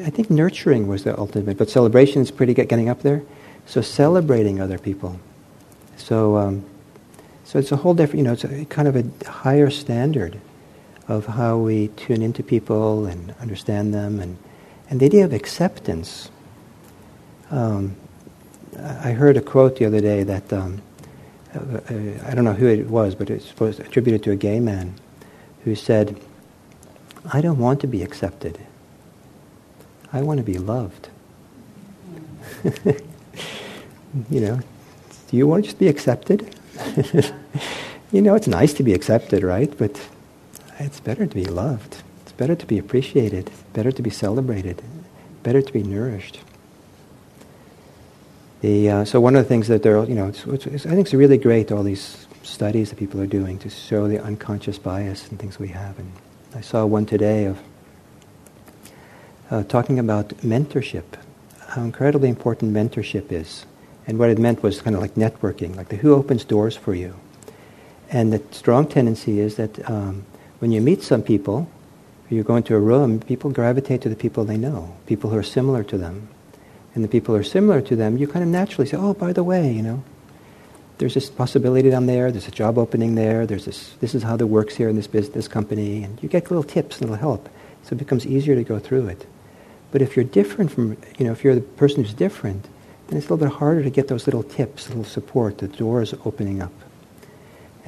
[0.04, 3.22] I think nurturing was the ultimate, but celebration is pretty get, getting up there.
[3.66, 5.18] So celebrating other people.
[5.96, 6.64] So, um,
[7.44, 8.18] so it's a whole different.
[8.18, 10.40] You know, it's a, kind of a higher standard
[11.08, 14.36] of how we tune into people and understand them, and,
[14.90, 16.30] and the idea of acceptance.
[17.50, 17.96] Um,
[18.78, 20.82] I heard a quote the other day that um,
[21.54, 21.80] uh,
[22.26, 24.94] I don't know who it was, but it's was attributed to a gay man
[25.64, 26.20] who said,
[27.32, 28.58] "I don't want to be accepted.
[30.12, 31.08] I want to be loved."
[34.30, 34.60] you know,
[35.30, 36.54] do you want to just be accepted?
[38.12, 39.72] you know, it's nice to be accepted, right?
[39.76, 39.98] But
[40.78, 42.02] it's better to be loved.
[42.22, 43.50] It's better to be appreciated.
[43.72, 44.82] Better to be celebrated.
[45.42, 46.40] Better to be nourished.
[48.60, 51.06] The, uh, so one of the things that they're, you know, it's, it's, I think
[51.06, 55.28] it's really great, all these studies that people are doing to show the unconscious bias
[55.28, 55.98] and things we have.
[55.98, 56.12] And
[56.54, 57.60] I saw one today of
[59.50, 61.04] uh, talking about mentorship,
[61.68, 63.64] how incredibly important mentorship is.
[64.06, 66.94] And what it meant was kind of like networking, like the who opens doors for
[66.94, 67.14] you.
[68.10, 70.24] And the strong tendency is that um,
[70.58, 71.68] when you meet some people,
[72.30, 75.42] you go into a room, people gravitate to the people they know, people who are
[75.42, 76.28] similar to them.
[76.94, 79.32] And the people who are similar to them, you kind of naturally say, oh, by
[79.32, 80.02] the way, you know,
[80.98, 84.36] there's this possibility down there, there's a job opening there, there's this, this is how
[84.36, 87.48] the works here in this business company, and you get little tips little help.
[87.84, 89.26] So it becomes easier to go through it.
[89.92, 92.64] But if you're different from, you know, if you're the person who's different,
[93.06, 96.14] then it's a little bit harder to get those little tips, little support, the doors
[96.24, 96.72] opening up.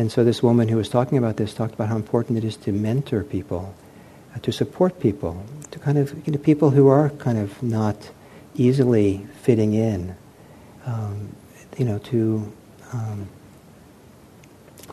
[0.00, 2.56] And so this woman who was talking about this talked about how important it is
[2.64, 3.74] to mentor people,
[4.34, 8.08] uh, to support people, to kind of, you know, people who are kind of not
[8.54, 10.16] easily fitting in,
[10.86, 11.36] um,
[11.76, 12.50] you know, to
[12.94, 13.28] um,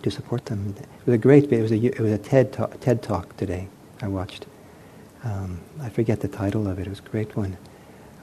[0.04, 0.76] to support them.
[0.78, 3.70] It was a great, it was a, it was a TED talk, TED talk today
[4.02, 4.46] I watched.
[5.24, 6.88] Um, I forget the title of it.
[6.88, 7.56] It was a great one.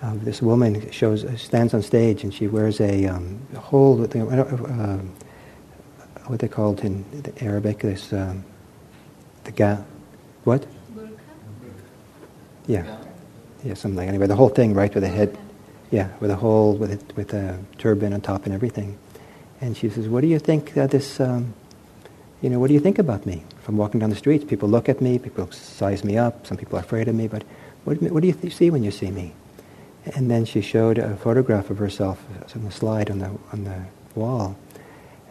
[0.03, 4.99] Uh, this woman shows stands on stage and she wears a, um, whole uh,
[6.27, 7.05] what they called in
[7.41, 8.45] Arabic, this um,
[9.45, 9.79] the ga,
[10.45, 10.67] what?
[12.67, 12.99] Yeah.
[13.63, 14.27] Yeah, something like anyway.
[14.27, 15.39] The whole thing, right, with the head.
[15.91, 18.99] Yeah, with a whole with a, with a turban on top and everything.
[19.61, 21.21] And she says, "What do you think that this?
[21.21, 21.55] Um,
[22.43, 23.45] you know, what do you think about me?
[23.59, 26.47] If I'm walking down the streets, people look at me, people size me up.
[26.47, 27.43] Some people are afraid of me, but
[27.85, 29.33] what, what do you th- see when you see me?"
[30.05, 32.23] And then she showed a photograph of herself
[32.55, 33.85] on the slide on the on the
[34.15, 34.57] wall,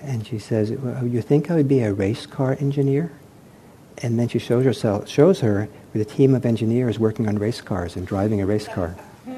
[0.04, 3.12] and she says, well, "You think I would be a race car engineer?"
[4.02, 7.62] And then she shows herself shows her with a team of engineers working on race
[7.62, 8.96] cars and driving a race car.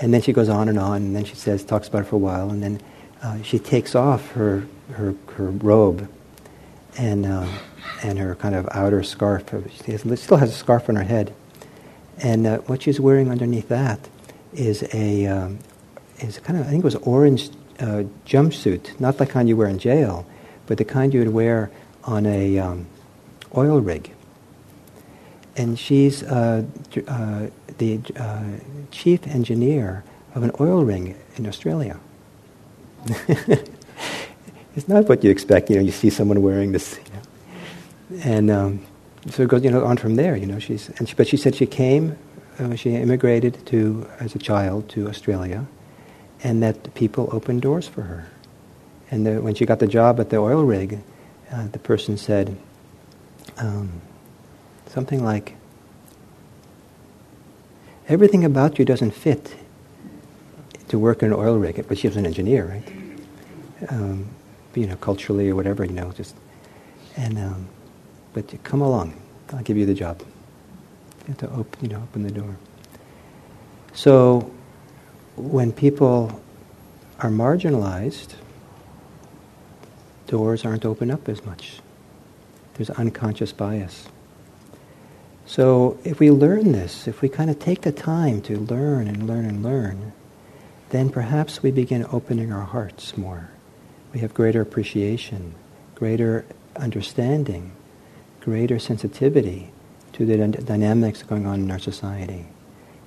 [0.00, 2.16] And then she goes on and on, and then she says, talks about it for
[2.16, 2.80] a while, and then
[3.22, 6.08] uh, she takes off her, her, her robe
[6.96, 7.46] and, uh,
[8.02, 9.44] and her kind of outer scarf.
[9.84, 11.34] She has, still has a scarf on her head.
[12.16, 14.08] And uh, what she's wearing underneath that
[14.54, 15.58] is a, um,
[16.20, 17.50] is kind of, I think it was orange
[17.80, 20.26] uh, jumpsuit, not the kind you wear in jail,
[20.66, 21.70] but the kind you would wear
[22.04, 22.86] on a um,
[23.56, 24.12] oil rig
[25.60, 26.64] and she's uh,
[27.08, 27.46] uh,
[27.78, 28.42] the uh,
[28.90, 31.98] chief engineer of an oil ring in Australia.
[34.76, 35.70] it's not what you expect.
[35.70, 38.22] You know, you see someone wearing this, you know.
[38.24, 38.86] and um,
[39.28, 40.36] so it goes, you know, on from there.
[40.36, 42.16] You know, she's she, but she said she came,
[42.58, 45.66] uh, she immigrated to as a child to Australia,
[46.42, 48.26] and that people opened doors for her.
[49.10, 51.00] And the, when she got the job at the oil rig,
[51.52, 52.56] uh, the person said.
[53.58, 54.00] Um,
[54.86, 55.54] Something like,
[58.08, 59.54] everything about you doesn't fit
[60.88, 63.88] to work in an oil rig, but she was an engineer, right?
[63.88, 64.26] Um,
[64.74, 66.34] you know, culturally or whatever, you know, just,
[67.16, 67.68] and, um,
[68.34, 69.14] but come along,
[69.52, 70.22] I'll give you the job.
[71.20, 72.56] You have to open, you know, open the door.
[73.92, 74.50] So,
[75.36, 76.40] when people
[77.18, 78.34] are marginalized,
[80.26, 81.80] doors aren't open up as much.
[82.74, 84.08] There's unconscious bias.
[85.46, 89.26] So if we learn this, if we kind of take the time to learn and
[89.26, 90.12] learn and learn,
[90.90, 93.50] then perhaps we begin opening our hearts more.
[94.12, 95.54] We have greater appreciation,
[95.94, 96.44] greater
[96.76, 97.72] understanding,
[98.40, 99.72] greater sensitivity
[100.12, 102.46] to the d- dynamics going on in our society,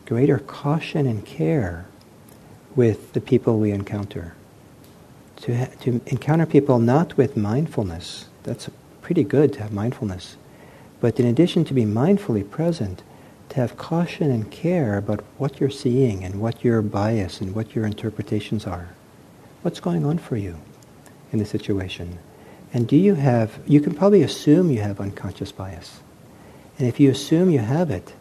[0.05, 1.85] greater caution and care
[2.75, 4.33] with the people we encounter.
[5.37, 8.69] To, ha- to encounter people not with mindfulness, that's
[9.01, 10.37] pretty good to have mindfulness,
[10.99, 13.03] but in addition to be mindfully present,
[13.49, 17.75] to have caution and care about what you're seeing and what your bias and what
[17.75, 18.89] your interpretations are.
[19.61, 20.57] What's going on for you
[21.31, 22.17] in the situation?
[22.73, 25.99] And do you have, you can probably assume you have unconscious bias.
[26.79, 28.13] And if you assume you have it,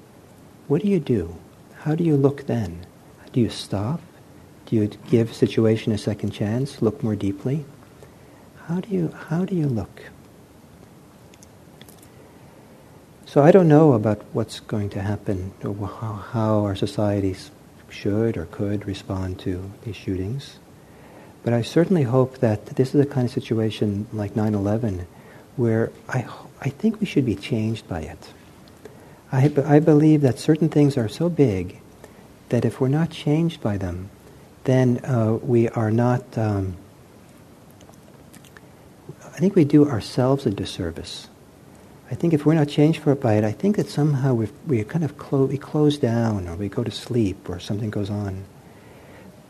[0.69, 1.37] what do you do?
[1.79, 2.85] How do you look then?
[3.33, 4.01] Do you stop?
[4.73, 6.81] You give a situation a second chance?
[6.81, 7.67] Look more deeply?
[8.69, 10.05] How do you, how do you look?
[13.27, 17.51] So I don't know about what's going to happen, or how our societies
[17.91, 20.59] should or could respond to these shootings.
[21.45, 25.05] But I certainly hope that this is a kind of situation like 9-11
[25.57, 26.25] where I,
[26.63, 28.33] I think we should be changed by it.
[29.31, 31.79] I, I believe that certain things are so big
[32.49, 34.09] that if we're not changed by them,
[34.64, 36.77] then uh, we are not, um,
[39.25, 41.29] I think we do ourselves a disservice
[42.12, 44.48] I think if we're not changed for it by it, I think that somehow we
[44.66, 48.11] we kind of clo- we close down or we go to sleep or something goes
[48.11, 48.44] on.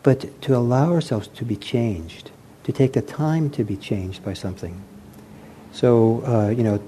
[0.05, 2.31] But to allow ourselves to be changed,
[2.63, 4.81] to take the time to be changed by something.
[5.73, 6.81] So, uh, you know,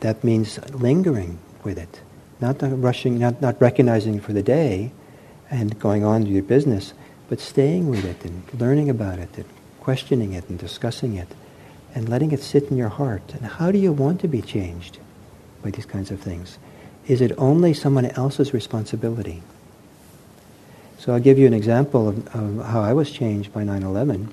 [0.00, 2.02] that means lingering with it,
[2.38, 4.92] not rushing, not, not recognizing for the day
[5.50, 6.92] and going on to your business,
[7.28, 9.44] but staying with it and learning about it and
[9.80, 11.28] questioning it and discussing it
[11.94, 13.34] and letting it sit in your heart.
[13.34, 14.98] And how do you want to be changed
[15.62, 16.58] by these kinds of things?
[17.06, 19.42] Is it only someone else's responsibility?
[20.98, 24.28] So I'll give you an example of, of how I was changed by 9/11.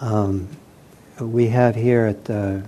[0.00, 0.48] Um,
[1.20, 2.60] we have here at uh,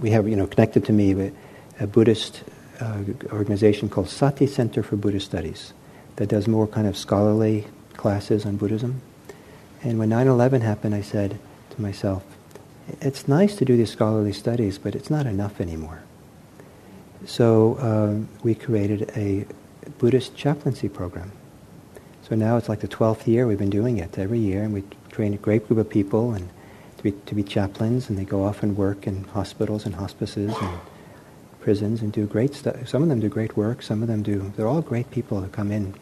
[0.00, 1.32] we have you know connected to me
[1.78, 2.42] a Buddhist
[2.80, 5.72] uh, organization called Sati Center for Buddhist Studies
[6.16, 7.66] that does more kind of scholarly
[8.06, 9.02] classes on Buddhism.
[9.82, 11.40] And when 9/11 happened, I said
[11.70, 12.22] to myself,
[13.00, 16.02] it's nice to do these scholarly studies, but it's not enough anymore.
[17.24, 19.44] So um, we created a
[19.98, 21.32] Buddhist chaplaincy program.
[22.28, 24.84] So now it's like the 12th year we've been doing it every year, and we
[25.10, 26.48] train a great group of people and
[26.98, 30.54] to be, to be chaplains, and they go off and work in hospitals and hospices
[30.62, 30.78] and
[31.60, 32.88] prisons and do great stuff.
[32.88, 35.48] Some of them do great work, some of them do, they're all great people who
[35.48, 35.94] come in.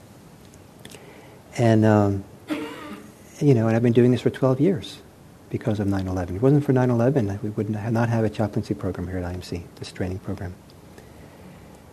[1.56, 2.24] And, um,
[3.40, 4.98] you know, and I've been doing this for 12 years
[5.50, 6.22] because of 9-11.
[6.22, 9.62] If it wasn't for 9-11, we would not have a chaplaincy program here at IMC,
[9.76, 10.54] this training program.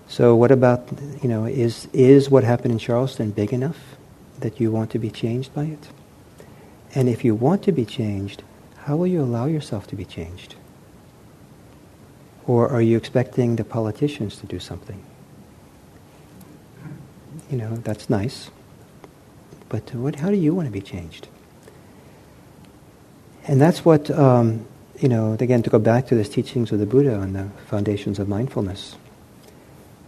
[0.08, 0.90] So what about,
[1.22, 3.78] you know, is, is what happened in Charleston big enough
[4.40, 5.88] that you want to be changed by it?
[6.94, 8.44] And if you want to be changed,
[8.80, 10.56] how will you allow yourself to be changed?
[12.48, 15.02] Or are you expecting the politicians to do something?
[17.50, 18.50] You know, that's nice.
[19.72, 21.30] But what, how do you want to be changed?
[23.48, 24.66] And that's what, um,
[25.00, 28.20] you know, again, to go back to the teachings of the Buddha on the foundations
[28.20, 28.98] of mindfulness.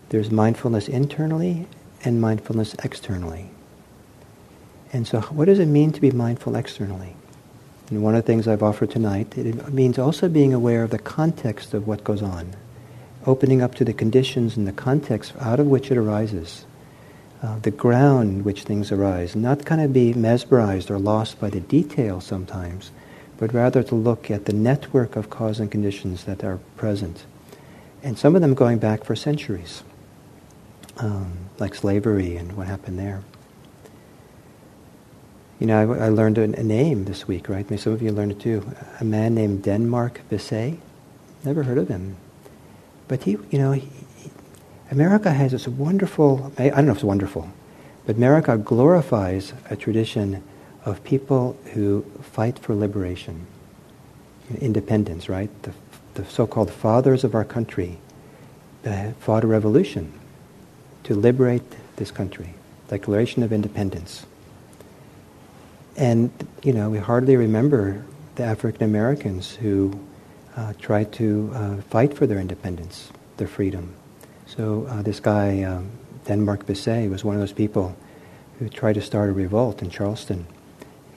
[0.10, 1.66] There's mindfulness internally
[2.04, 3.52] and mindfulness externally.
[4.92, 7.16] And so, what does it mean to be mindful externally?
[7.90, 11.00] And one of the things I've offered tonight, it means also being aware of the
[11.00, 12.54] context of what goes on,
[13.26, 16.66] opening up to the conditions and the context out of which it arises,
[17.44, 21.50] uh, the ground in which things arise, not kind of be mesmerized or lost by
[21.50, 22.92] the details sometimes,
[23.38, 27.26] but rather to look at the network of cause and conditions that are present.
[28.02, 29.84] And some of them going back for centuries,
[30.98, 33.24] um, like slavery and what happened there.
[35.60, 37.70] You know, I, I learned a, a, name this week, right?
[37.70, 38.66] Maybe some of you learned it too.
[39.00, 40.80] A man named Denmark Vesey.
[41.44, 42.16] Never heard of him.
[43.08, 43.80] But he, you know,
[44.94, 47.50] America has this wonderful, I, don't know if it's wonderful,
[48.06, 50.44] but America glorifies a tradition
[50.86, 53.48] of people who fight for liberation,
[54.62, 55.50] independence, right?
[55.64, 55.74] The,
[56.14, 57.98] the so-called fathers of our country
[59.20, 60.14] fought a revolution
[61.06, 61.64] to liberate
[61.96, 62.54] this country,
[62.88, 64.28] Declaration of Independence.
[65.98, 66.30] And,
[66.62, 70.00] you know, we hardly remember the African Americans who
[70.56, 73.96] uh, tried to uh, fight for their independence, their freedom.
[74.46, 75.90] So uh, this guy, um,
[76.26, 77.96] Denmark Vesey, was one of those people
[78.60, 80.46] who tried to start a revolt in Charleston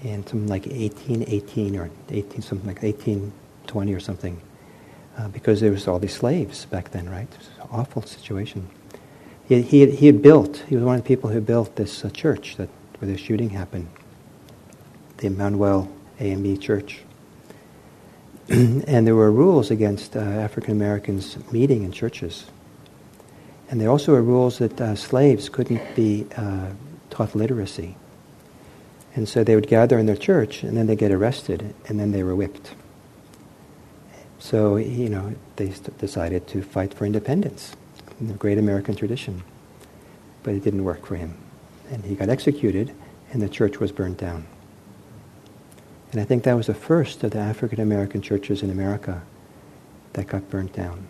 [0.03, 4.41] in something like 1818 or 18, something like 1820 or something,
[5.19, 7.29] uh, because there was all these slaves back then, right?
[7.31, 8.69] It was an awful situation.
[9.49, 12.05] He, he, had, he had built, he was one of the people who built this
[12.05, 12.69] uh, church that,
[12.99, 13.89] where the shooting happened
[15.19, 17.01] the Emanuel AME Church.
[18.49, 22.47] and there were rules against uh, African Americans meeting in churches.
[23.69, 26.71] And there also were rules that uh, slaves couldn't be uh,
[27.11, 27.97] taught literacy.
[29.15, 32.13] And so they would gather in their church, and then they get arrested, and then
[32.13, 32.75] they were whipped.
[34.39, 37.75] So, you know, they decided to fight for independence
[38.21, 39.43] in the great American tradition.
[40.43, 41.37] But it didn't work for him.
[41.91, 42.95] And he got executed,
[43.33, 44.47] and the church was burned down.
[46.13, 49.23] And I think that was the first of the African American churches in America
[50.13, 51.07] that got burnt down.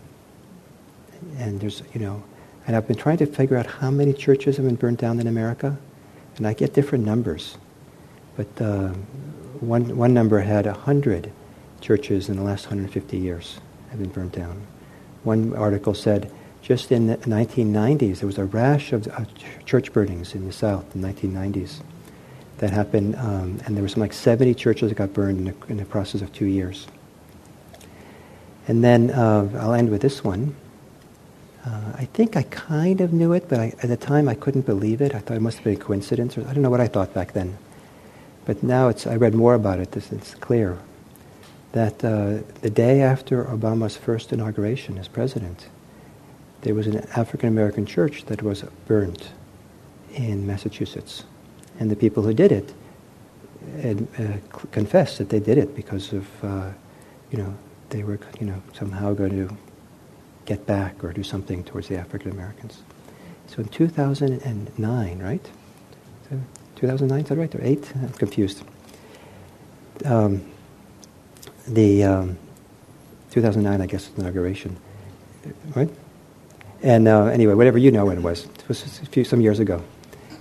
[1.38, 2.22] And there's, you know,
[2.66, 5.26] and I've been trying to figure out how many churches have been burnt down in
[5.26, 5.78] America,
[6.36, 7.56] and I get different numbers.
[8.36, 8.88] But uh,
[9.60, 11.32] one, one number had 100
[11.80, 13.60] churches in the last 150 years
[13.90, 14.66] have been burnt down.
[15.22, 16.30] One article said
[16.66, 19.08] just in the 1990s, there was a rash of
[19.64, 21.80] church burnings in the South in the 1990s
[22.58, 25.66] that happened, um, and there were some like 70 churches that got burned in the,
[25.68, 26.88] in the process of two years.
[28.66, 30.56] And then uh, I'll end with this one.
[31.66, 34.66] Uh, I think I kind of knew it, but I, at the time I couldn't
[34.66, 35.14] believe it.
[35.14, 37.12] I thought it must have been a coincidence, or I don't know what I thought
[37.12, 37.58] back then.
[38.44, 39.96] But now it's, I read more about it.
[39.96, 40.78] It's, it's clear
[41.72, 45.68] that uh, the day after Obama's first inauguration as president,
[46.62, 49.26] there was an African American church that was burned
[50.14, 51.24] in Massachusetts
[51.78, 52.72] and the people who did it
[53.82, 56.70] had, uh, confessed that they did it because of, uh,
[57.30, 57.54] you know,
[57.90, 59.56] they were, you know, somehow going to
[60.46, 62.82] get back or do something towards the African Americans.
[63.48, 65.50] So in 2009, right?
[66.76, 67.54] 2009, is that right?
[67.54, 67.92] Or 8?
[67.96, 68.62] I'm confused.
[70.04, 70.44] Um,
[71.66, 72.38] the um,
[73.30, 74.76] 2009, I guess, was inauguration,
[75.74, 75.90] right?
[76.82, 79.82] And uh, anyway, whatever you know when it was, it was few, some years ago.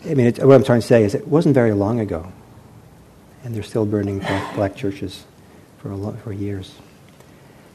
[0.05, 2.31] I mean, it, what I'm trying to say is it wasn't very long ago,
[3.43, 4.19] and they're still burning
[4.55, 5.25] black, churches
[5.77, 6.75] for, a for years.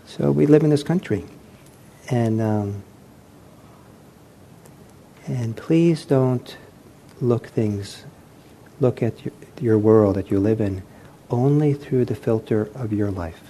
[0.07, 1.25] So we live in this country,
[2.11, 2.83] and um,
[5.27, 6.57] and please don't
[7.21, 8.05] look things,
[8.81, 10.83] look at your, your world that you live in,
[11.31, 13.43] only through the filter of your life,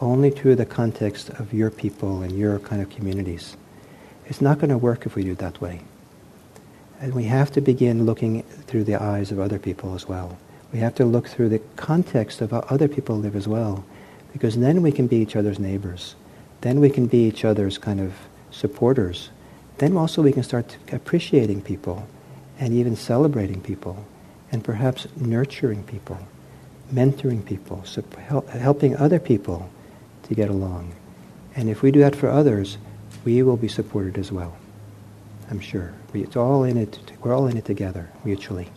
[0.00, 3.56] only through the context of your people and your kind of communities.
[4.26, 5.80] It's not going to work if we do it that way.
[7.00, 10.36] And we have to begin looking through the eyes of other people as well.
[10.72, 13.84] We have to look through the context of how other people live as well,
[14.32, 16.16] because then we can be each other's neighbors.
[16.60, 18.14] Then we can be each other's kind of
[18.50, 19.30] supporters.
[19.78, 22.06] Then also we can start appreciating people
[22.58, 24.04] and even celebrating people
[24.50, 26.18] and perhaps nurturing people,
[26.92, 27.84] mentoring people,
[28.48, 29.70] helping other people
[30.24, 30.94] to get along.
[31.54, 32.78] And if we do that for others,
[33.24, 34.56] we will be supported as well.
[35.50, 35.92] I'm sure.
[36.14, 36.98] It's all in it.
[37.22, 38.68] We're all in it together, mutually.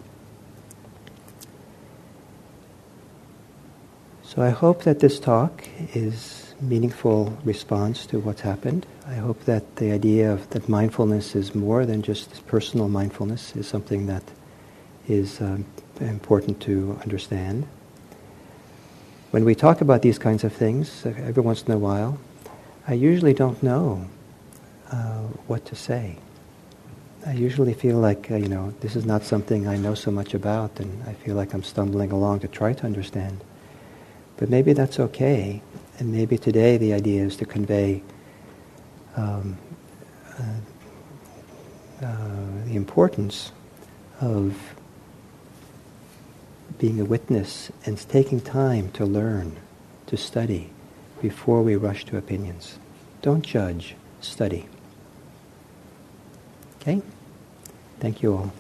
[4.34, 8.86] So I hope that this talk is meaningful response to what's happened.
[9.05, 13.67] I hope that the idea of that mindfulness is more than just personal mindfulness is
[13.67, 14.23] something that
[15.09, 15.65] is um,
[15.99, 17.67] important to understand.
[19.32, 22.17] When we talk about these kinds of things, uh, every once in a while,
[22.88, 24.07] I usually don't know
[24.93, 26.15] uh, what to say.
[27.27, 30.34] I usually feel like, uh, you know, this is not something I know so much
[30.34, 33.41] about, and I feel like I'm stumbling along to try to understand.
[34.41, 35.61] But maybe that's okay.
[35.99, 38.01] And maybe today the idea is to convey
[39.15, 39.55] um,
[40.39, 40.43] uh,
[42.03, 42.15] uh,
[42.65, 43.51] the importance
[44.19, 44.57] of
[46.79, 49.57] being a witness and taking time to learn,
[50.07, 50.71] to study
[51.21, 52.79] before we rush to opinions.
[53.21, 54.67] Don't judge, study.
[56.81, 57.03] Okay?
[57.99, 58.51] Thank you all.